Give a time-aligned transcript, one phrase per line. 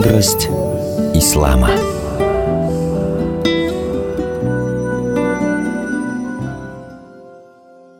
[0.00, 0.48] Мудрость
[1.12, 1.68] ислама.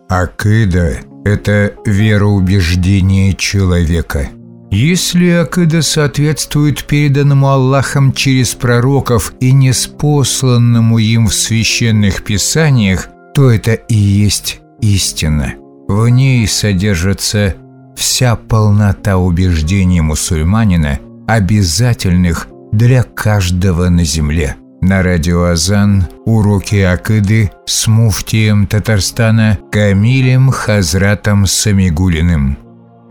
[0.08, 4.30] Акида– это вероубеждение человека.
[4.70, 13.72] Если акида соответствует переданному Аллахом через пророков и неспосланному им в священных писаниях, то это
[13.74, 15.52] и есть истина.
[15.86, 17.56] В ней содержится
[17.94, 20.98] вся полнота убеждений мусульманина,
[21.29, 24.55] обязательных для каждого на земле.
[24.81, 32.57] На радио Азан уроки Акиды с муфтием Татарстана Камилем Хазратом Самигулиным.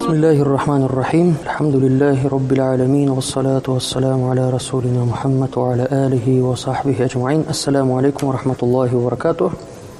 [0.00, 6.42] بسم الله الرحمن الرحيم الحمد لله رب العالمين والصلاة والسلام على رسولنا محمد وعلى آله
[6.42, 9.50] وصحبه أجمعين السلام عليكم ورحمة الله وبركاته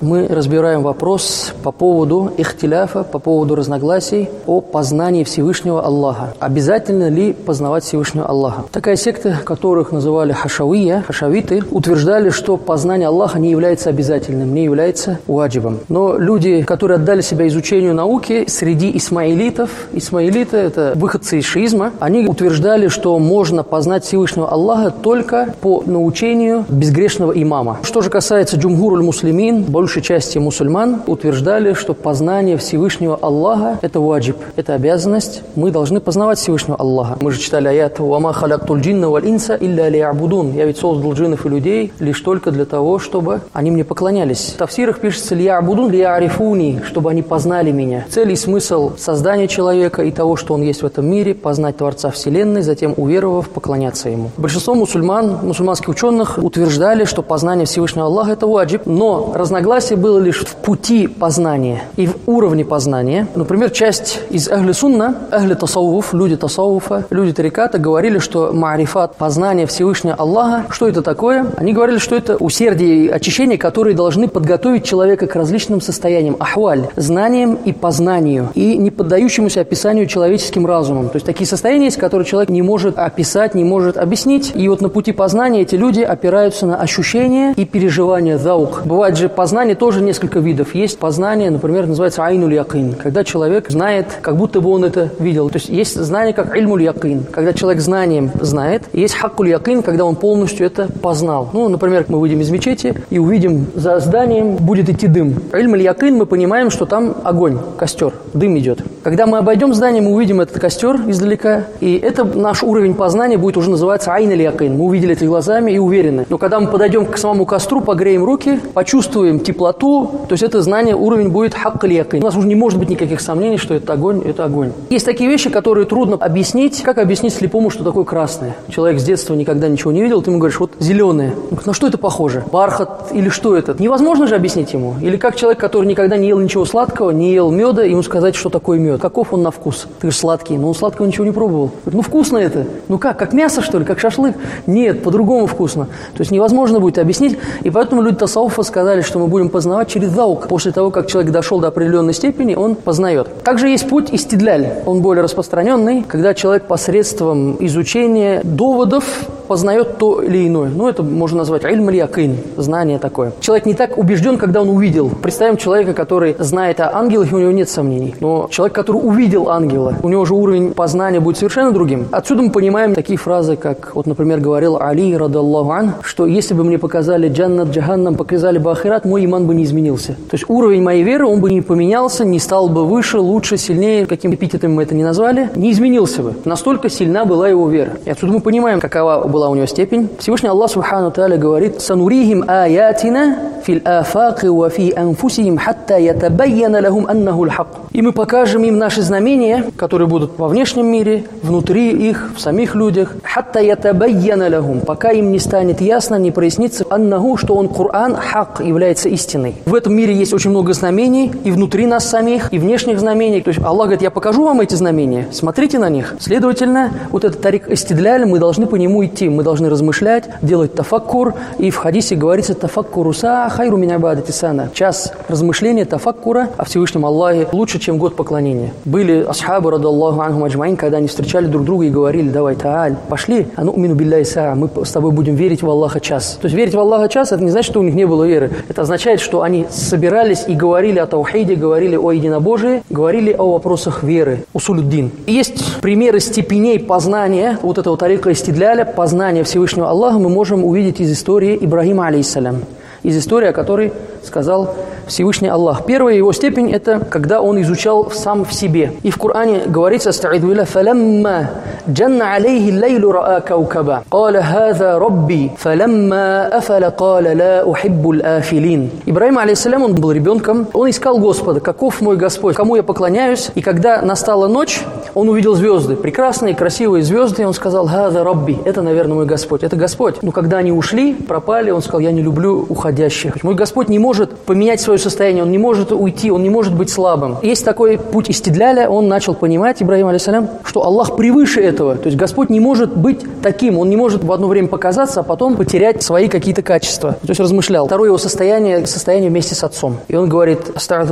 [0.02, 6.34] мы разбираем вопрос по поводу ихтиляфа, по поводу разногласий о познании Всевышнего Аллаха.
[6.39, 8.66] Обязательно ли познавать Всевышнего Аллаха?
[8.72, 15.19] Такая секта, которых называли хашавия, хашавиты, утверждали, что познание Аллаха не является обязательным, не является
[15.28, 15.80] уаджибом.
[15.89, 22.25] Но люди, которые отдали себя изучению науки, среди исмаилитов, исмаилиты– это выходцы из шиизма, они
[22.28, 27.80] утверждали, что можно познать Всевышнего Аллаха только по научению безгрешного имама.
[27.84, 34.38] Что же касается джумгуруль муслимин, большей части мусульман утверждали, что познание Всевышнего Аллаха– это ваджиб,
[34.56, 35.42] это обязанность.
[35.56, 37.18] Мы должны познавать Всевышнего Аллаха.
[37.22, 40.54] Мы же читали аят «Вама халяктуль джинна валь инса илля лиябудун».
[40.54, 44.54] Я ведь создал джиннов и людей лишь только для того, чтобы они мне поклонялись.
[44.54, 48.06] В тафсирах пишется «лиябудун лиярифуни», чтобы они познали меня.
[48.12, 52.12] Цель и смысл создания человека и того, что он есть в этом мире, познать Творца
[52.12, 54.30] Вселенной, затем, уверовав, поклоняться Ему.
[54.38, 60.19] Большинство мусульман, мусульманских ученых утверждали, что познание Всевышнего Аллаха– это ваджиб, но разногласия Разногласие было
[60.19, 63.27] лишь в пути познания и в уровне познания.
[63.33, 69.67] Например, часть из Ахли Сунна, Ахли Тасауф, люди Тасауфа, люди Тариката говорили, что марифат, познание
[69.67, 71.45] Всевышнего Аллаха, что это такое?
[71.55, 76.89] Они говорили, что это усердие и очищение, которые должны подготовить человека к различным состояниям, ахваль,
[76.97, 81.07] знаниям и познанию, и не поддающемуся описанию человеческим разумом.
[81.07, 84.51] То есть такие состояния есть, которые человек не может описать, не может объяснить.
[84.56, 88.81] И вот на пути познания эти люди опираются на ощущения и переживания заук.
[88.84, 90.74] Бывает же познание Познание тоже несколько видов.
[90.74, 95.52] Есть познание, например, называется айнуль якин, когда человек знает, как будто бы он это видел.
[95.52, 98.81] То есть есть знание как ильмуль якин, когда человек знанием знает.
[98.94, 101.52] И есть хаккуль якин, когда он полностью это познал.
[101.53, 105.35] Ну, например, мы выйдем из мечети и увидим за зданием будет идти дым.
[105.53, 108.80] Ильмуль якин мы понимаем, что там огонь, костер, дым идет.
[109.03, 113.56] Когда мы обойдем здание, мы увидим этот костер издалека, и это наш уровень познания будет
[113.56, 114.75] уже называться айнуль якин.
[114.75, 116.25] Мы увидели это глазами и уверены.
[116.28, 120.62] Но когда мы подойдем к самому костру, погреем руки, почувствуем тепло теплоту, то есть это
[120.62, 124.22] знание, уровень будет хакк У нас уже не может быть никаких сомнений, что это огонь,
[124.25, 124.72] это огонь.
[124.90, 126.81] Есть такие вещи, которые трудно объяснить.
[126.81, 128.56] Как объяснить слепому, что такое красное?
[128.69, 131.34] Человек с детства никогда ничего не видел, ты ему говоришь, вот зеленое.
[131.66, 132.46] На что это похоже?
[132.52, 133.75] Бархат или что это?
[133.78, 134.96] Невозможно же объяснить ему.
[135.02, 138.50] Или как человек, который никогда не ел ничего сладкого, не ел меда, ему сказать, что
[138.50, 139.02] такое мед.
[139.02, 139.84] Каков он на вкус?
[139.84, 141.72] Ты говоришь, сладкий, но он сладкого ничего не пробовал.
[141.86, 142.66] Ну вкусно это.
[142.88, 144.36] Ну как, как мясо что ли, как шашлык?
[144.68, 145.86] Нет, по-другому вкусно.
[146.14, 147.38] То есть невозможно будет объяснить.
[147.64, 150.48] И поэтому люди Тасауфа сказали, что мы будем будем познавать через заук.
[150.48, 153.44] После того, как человек дошел до определенной степени, он познает.
[153.44, 154.68] Также есть путь истидляль.
[154.86, 159.04] Он более распространенный, когда человек посредством изучения доводов
[159.50, 160.70] познает то или иное.
[160.70, 163.34] Ну, это можно назвать ильм якин, знание такое.
[163.42, 165.10] Человек не так убежден, когда он увидел.
[165.10, 168.16] Представим человека, который знает о ангелах, и у него нет сомнений.
[168.20, 172.08] Но человек, который увидел ангела, у него же уровень познания будет совершенно другим.
[172.12, 176.64] Отсюда мы понимаем такие фразы, как, вот, например, говорил Али, радаллаху ан, что если бы
[176.64, 180.14] мне показали джаннат, джаханнам, показали бы ахират, мой иман бы не изменился.
[180.14, 184.06] То есть уровень моей веры, он бы не поменялся, не стал бы выше, лучше, сильнее,
[184.06, 186.34] каким эпитетом мы это не назвали, не изменился бы.
[186.46, 187.94] Настолько сильна была его вера.
[188.06, 190.09] И отсюда мы понимаем, какова была у него степень.
[190.19, 197.07] Всевышний Аллах Субхану Тааля говорит, «Санурихим аятина фил афаки ва фи анфусихим хатта ятабайяна лахум
[197.07, 197.67] аннаху лхак».
[198.00, 202.74] И мы покажем им наши знамения, которые будут во внешнем мире, внутри их, в самих
[202.74, 208.16] людях, хатта ятабайяна лахум, пока им не станет ясно, не прояснится аннаху, что он Коран
[208.16, 209.56] хак является истиной.
[209.66, 213.42] В этом мире есть очень много знамений, и внутри нас самих, и внешних знамений.
[213.42, 216.16] То есть Аллах говорит, я покажу вам эти знамения, смотрите на них.
[216.22, 219.28] Следовательно, вот этот тарик истидляль, мы должны по нему идти.
[219.28, 224.00] мы должны размышлять, делать тафаккур, и в хадисе говорится тафаккуру са хайру меня
[224.30, 224.69] сана.
[224.74, 228.74] Час размышления тафаккура о Всевышнем Аллахе лучше, чем год поклонения.
[228.86, 232.95] Были асхабы, рада Аллаху анху аджмаин, когда они встречали друг друга и говорили, давай, тааль,
[233.09, 234.25] пошли, а ну мину билляй
[234.56, 236.38] мы с тобой будем верить в Аллаха час.
[236.41, 238.51] То есть верить в Аллаха час, это не значит, что у них не было веры.
[238.68, 244.03] Это означает, что они собирались и говорили о таухиде, говорили о единобожии, говорили о вопросах
[244.03, 245.12] веры, усулюддин.
[245.27, 251.12] Есть примеры степеней познания вот этого тарика истидляля, познания Всевышнего Аллаха мы можем увидеть из
[251.12, 252.63] истории Ибрагима, алейхиссалям
[253.04, 253.94] из истории, о которой
[254.24, 254.75] сказал
[255.07, 255.86] Всевышний Аллах.
[255.86, 258.94] Первая его степень– это когда он изучал сам в себе.
[259.01, 261.50] И в Коране говорится «Стаид вилля фалямма
[261.90, 268.92] джанна алейхи лейлу раа каукаба, кала хаза рабби, фалямма афала кала ла ухиббул афилин».
[269.06, 273.50] Ибраим, алейсалям, он был ребенком, он искал Господа, каков мой Господь, кому я поклоняюсь.
[273.56, 274.81] И когда настала ночь,
[275.16, 279.63] он увидел звезды, прекрасные, красивые звезды, и он сказал «Хаза рабби», это, наверное, мой Господь,
[279.63, 280.22] это Господь.
[280.22, 283.44] Но когда они ушли, пропали, он сказал «Я не люблю уходить уходящих».
[283.44, 286.89] Мой Господь не может поменять свое состояние, он не может уйти, он не может быть
[286.89, 287.38] слабым.
[287.41, 291.95] Есть такой путь истидляля, он начал понимать, Ибрагим алейсалям, что Аллах превыше этого.
[291.95, 295.24] То есть Господь не может быть таким, он не может в одно время показаться, а
[295.24, 297.13] потом потерять свои какие-то качества.
[297.21, 297.86] То есть размышлял.
[297.86, 299.97] Второе его состояние, состояние вместе с отцом.
[300.07, 300.59] И он говорит,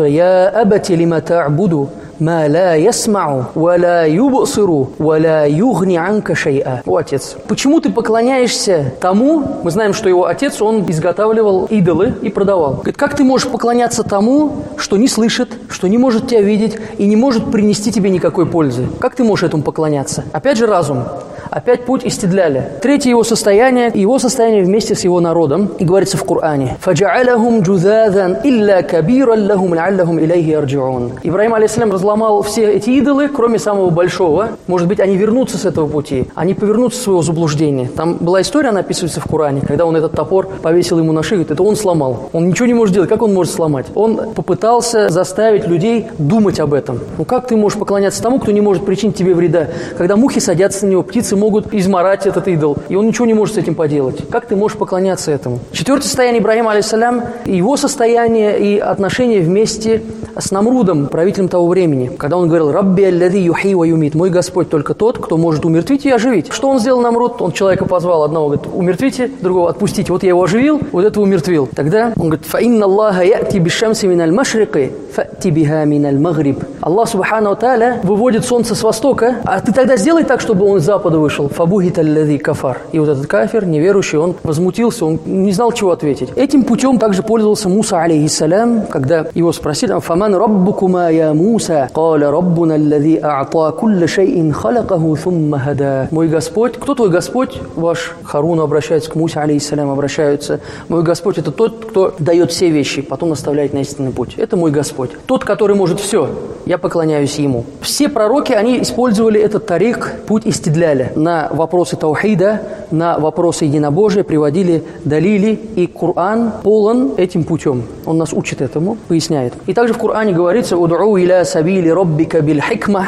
[0.07, 1.89] «Я абати лима та'буду,
[2.19, 6.81] ма ла ясмау, ва ла юбсиру, ва ла югни анка шейа».
[6.85, 12.29] О, отец, почему ты поклоняешься тому, мы знаем, что его отец, он изготавливал идолы и
[12.29, 12.75] продавал.
[12.75, 17.05] Говорит, как ты можешь поклоняться тому, что не слышит, что не может тебя видеть и
[17.05, 18.87] не может принести тебе никакой пользы?
[18.99, 20.23] Как ты можешь этому поклоняться?
[20.33, 21.03] Опять же разум.
[21.51, 22.69] Опять путь истидляля.
[22.81, 26.77] Третье его состояние, его состояние вместе с его народом, и говорится в Коране.
[26.85, 31.13] «Фаджа'алахум джузадан илля кабиран лахум ляллахум илейхи арджиун».
[31.23, 34.49] Ибраим, алейсалям, разломал все эти идолы, кроме самого большого.
[34.67, 37.89] Может быть, они вернутся с этого пути, они повернутся с своего заблуждения.
[37.95, 41.45] Там была история, она описывается в Коране, когда он этот топор повесил ему на шею,
[41.49, 42.29] это он сломал.
[42.33, 43.85] Он ничего не может делать, как он может сломать?
[43.95, 46.99] Он попытался заставить людей думать об этом.
[47.17, 49.67] Ну как ты можешь поклоняться тому, кто не может причинить тебе вреда?
[49.97, 53.55] Когда мухи садятся на него, птицы могут изморать этот идол, и он ничего не может
[53.55, 54.27] с этим поделать.
[54.29, 55.59] Как ты можешь поклоняться этому?
[55.71, 60.01] Четвертое состояние Ибраима, алейсалям, его состояние и отношения вместе
[60.37, 64.69] с Намрудом, правителем того времени, когда он говорил «Рабби аллади юхи ва юмит» «Мой Господь
[64.69, 66.51] только тот, кто может умертвить и оживить».
[66.51, 67.41] Что он сделал Намруд?
[67.41, 70.11] Он человека позвал, одного говорит «Умертвите», другого «Отпустите».
[70.11, 71.67] Вот я его оживил, вот этого умертвил.
[71.73, 76.63] Тогда он говорит «Фаинна Аллаха яти бишамси миналь машрики, фати биха миналь магриб».
[76.81, 80.83] Аллах, субхану тааля, выводит солнце с востока, а ты тогда сделай так, чтобы он с
[80.83, 81.49] запада вышел.
[81.49, 82.77] Фабухит аллади кафар.
[82.91, 86.29] И вот этот кафир, неверующий, он возмутился, он не знал, чего ответить.
[86.35, 92.75] Этим путем также пользовался Муса, алейхиссалям, когда его спросили «Фаман раббукума я Муса?» «Каля раббуна
[92.75, 96.07] аллади а'та кулля шейин халакаху thumma хада».
[96.11, 97.59] Мой Господь, кто твой Господь?
[97.75, 100.59] Ваш Харун обращается к Мусе, алейхиссалям, обращаются.
[100.89, 104.35] Мой Господь– это тот, кто дает все вещи, потом наставляет на истинный путь.
[104.37, 105.06] Это мой Господь.
[105.25, 106.29] Тот, который может все.
[106.65, 107.63] Я поклоняюсь Ему.
[107.81, 111.13] Все пророки, они использовали этот тарик, путь истидляля.
[111.15, 112.61] На вопросы таухида,
[112.91, 117.83] на вопросы единобожия приводили далили, и Коран полон этим путем.
[118.05, 119.53] Он нас учит этому, поясняет.
[119.65, 123.07] И также в Коране говорится «Уд'у иля сабили роббика биль хикма.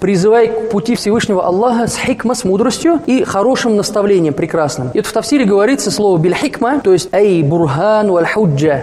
[0.00, 4.90] Призывай к пути Всевышнего Аллаха с хикма, с мудростью и хорошим наставлением, прекрасным.
[4.92, 8.26] И это в Тавсире говорится слово биль-хикма, то есть эй бурхан валь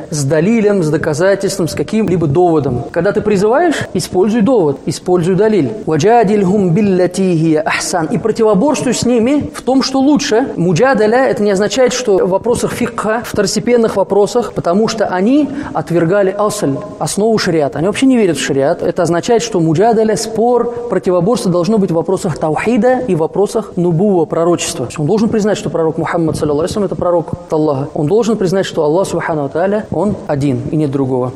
[0.09, 2.83] с далилем, с доказательством, с каким-либо доводом.
[2.91, 5.71] Когда ты призываешь, используй довод, используй далиль.
[5.85, 8.07] Ваджадильхум биллати ахсан.
[8.07, 10.47] И противоборствуй с ними в том, что лучше.
[10.55, 16.75] Муджадаля– это не означает, что в вопросах фикха, второстепенных вопросах, потому что они отвергали асль,
[16.99, 17.77] основу шариата.
[17.79, 18.81] Они вообще не верят в шариат.
[18.81, 24.25] Это означает, что муджадаля, спор, противоборство должно быть в вопросах таухида и в вопросах нубува,
[24.25, 24.87] пророчества.
[24.97, 27.89] Он должен признать, что пророк Мухаммад, саллиллаху это пророк Аллаха.
[27.93, 31.33] Он должен признать, что Аллах, субхану тааля, он один и нет другого.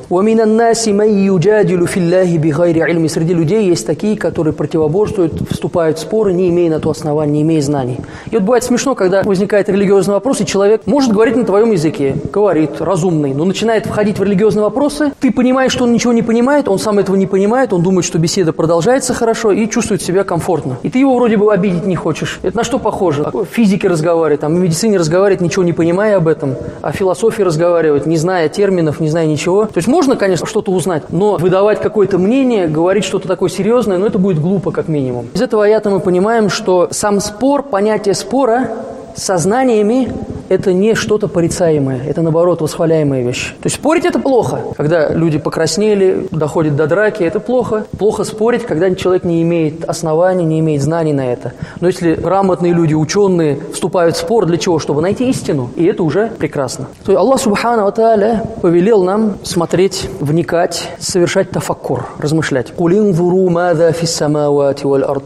[3.08, 7.42] Среди людей есть такие, которые противоборствуют, вступают в споры, не имея на то основания, не
[7.42, 7.98] имея знаний.
[8.32, 12.16] И вот бывает смешно, когда возникает религиозный вопрос, и человек может говорить на твоем языке,
[12.32, 16.68] говорит, разумный, но начинает входить в религиозные вопросы, ты понимаешь, что он ничего не понимает,
[16.68, 20.24] он сам этого не понимает, понимает, он думает, что беседа продолжается хорошо и чувствует себя
[20.24, 20.78] комфортно.
[20.84, 22.40] И ты его вроде бы обидеть не хочешь.
[22.44, 23.24] Это на что похоже?
[23.24, 28.06] О физике разговаривать, там, в медицине разговаривать, ничего не понимая об этом, о философии разговаривать,
[28.06, 29.66] не зная терминов, не зная ничего.
[29.66, 34.06] То есть можно, конечно, что-то узнать, но выдавать какое-то мнение, говорить что-то такое серьезное, ну
[34.06, 35.28] это будет глупо как минимум.
[35.34, 38.70] Из этого аята мы понимаем, что сам спор, понятие спора
[39.16, 40.12] со знаниями–
[40.50, 43.54] это не что-то порицаемое, это, наоборот, восхваляемая вещь.
[43.62, 44.62] То есть спорить– это плохо.
[44.76, 47.86] Когда люди покраснели, доходит до драки– это плохо.
[47.98, 51.54] Плохо спорить, когда человек не имеет оснований, не имеет знаний на это.
[51.80, 54.80] Но если грамотные люди, ученые вступают в спор, для чего?
[54.80, 55.70] Чтобы найти истину.
[55.76, 56.88] И это уже прекрасно.
[57.06, 62.74] То есть Аллах Субхану Тааля повелел нам смотреть, вникать, совершать тафаккур, размышлять.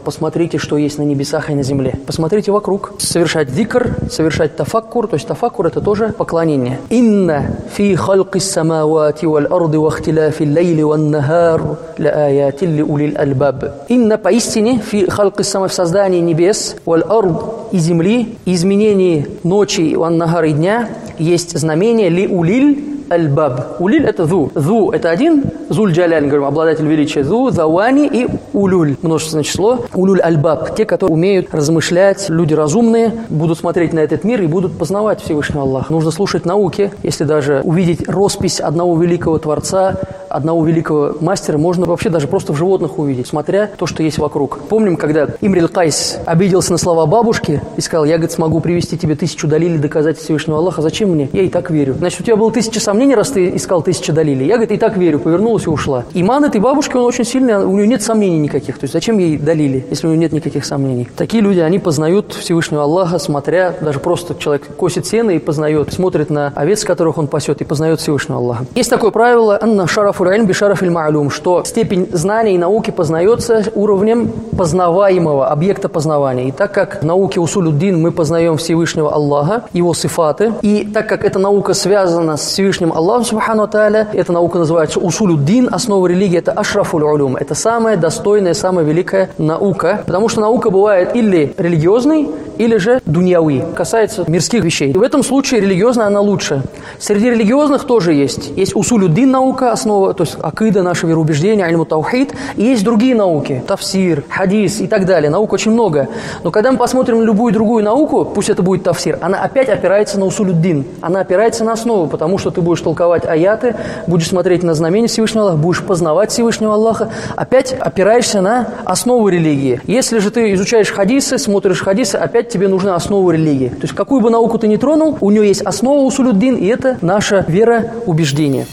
[0.04, 1.94] Посмотрите, что есть на небесах и на земле.
[2.06, 2.92] Посмотрите вокруг.
[2.98, 5.07] Совершать дикр, совершать тафаккур.
[5.10, 6.80] То есть тафаккур– это тоже поклонение.
[6.90, 13.16] «Инна фи халки самавати валь арды ва ихтиляфи лейли ван нахар ля аяти ли улил
[13.16, 13.64] альбаб».
[13.88, 20.18] «Инна» поистине фи халки сама в создании небес валь ард и земли, изменении ночи ван
[20.18, 20.88] нахар и дня
[21.18, 23.80] есть знамение ли улиль аль-баб.
[23.80, 24.50] Улиль– это зу.
[24.54, 27.24] Зу– это один, зуль джаляль, говорим, обладатель величия.
[27.24, 29.80] Зу, завани и улюль, множественное число.
[29.94, 34.78] Улюль аль-баб– те, которые умеют размышлять, люди разумные, будут смотреть на этот мир и будут
[34.78, 35.92] познавать Всевышнего Аллаха.
[35.92, 39.96] Нужно слушать науки, если даже увидеть роспись одного великого Творца,
[40.28, 44.58] одного великого мастера можно вообще даже просто в животных увидеть, смотря то, что есть вокруг.
[44.68, 49.14] Помним, когда Имрил Кайс обиделся на слова бабушки и сказал, я, говорит, смогу привести тебе
[49.14, 51.28] тысячу далилей доказать Всевышнего Аллаха, зачем мне?
[51.32, 51.94] Я и так верю.
[51.94, 54.46] Значит, у тебя было тысяча сомнений, раз ты искал тысячу далилей.
[54.46, 56.04] Я, говорит, и так верю, повернулась и ушла.
[56.14, 58.78] Иман этой бабушки, он очень сильный, у нее нет сомнений никаких.
[58.78, 61.08] То есть зачем ей далили, если у нее нет никаких сомнений?
[61.16, 66.30] Такие люди, они познают Всевышнего Аллаха, смотря, даже просто человек косит сено и познает, смотрит
[66.30, 68.66] на овец, которых он пасет, и познает Всевышнего Аллаха.
[68.74, 74.30] Есть такое правило, анна шарафу райль бишараф маалюм, что степень знаний и науки познается уровнем
[74.56, 76.48] познаваемого объекта познавания.
[76.48, 81.24] И так как в науке усулюддин мы познаем Всевышнего Аллаха, его сифаты, и так как
[81.24, 87.04] эта наука связана с Всевышним Аллахом, субхану тааля, наука называется усулюддин, основа религии, это ашрафуль
[87.04, 92.28] улюм, это самая достойная, самая великая наука, потому что наука бывает или религиозной,
[92.58, 94.90] или же дуньяуи, касается мирских вещей.
[94.90, 96.62] И в этом случае религиозная она лучше.
[96.98, 98.50] Среди религиозных тоже есть.
[98.56, 103.62] Есть усулюддин наука, основа, то есть акида, наше вероубеждение, альму таухид, и есть другие науки,
[103.66, 105.30] тафсир, хадис и так далее.
[105.30, 106.08] Наук очень много.
[106.42, 110.26] Но когда мы посмотрим любую другую науку, пусть это будет тафсир, она опять опирается на
[110.26, 110.84] усулюддин.
[111.00, 113.76] Она опирается на основу, потому что ты будешь толковать аяты,
[114.06, 119.80] будешь смотреть на знамения Всевышнего Аллаха, будешь познавать Всевышнего Аллаха, опять опираешься на основу религии.
[119.86, 123.68] Если же ты изучаешь хадисы, смотришь хадисы, опять тебе нужна основа религии.
[123.68, 126.98] То есть какую бы науку ты ни тронул, у нее есть основа усулюддин, и это
[127.00, 128.66] наша вера, убеждение.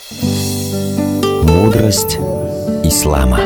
[1.43, 2.19] Мудрость
[2.83, 3.39] ислама.